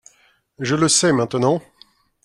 Je 0.57 0.73
le 0.73 0.87
sais 0.89 1.13
maintenant. 1.13 1.61